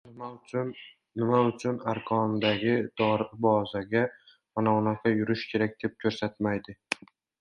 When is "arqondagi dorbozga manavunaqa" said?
1.91-5.15